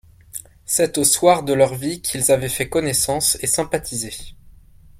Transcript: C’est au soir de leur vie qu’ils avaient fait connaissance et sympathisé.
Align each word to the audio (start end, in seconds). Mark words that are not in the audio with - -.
C’est 0.65 0.97
au 0.97 1.03
soir 1.03 1.43
de 1.43 1.53
leur 1.53 1.75
vie 1.75 2.01
qu’ils 2.01 2.31
avaient 2.31 2.49
fait 2.49 2.67
connaissance 2.67 3.37
et 3.41 3.45
sympathisé. 3.45 4.11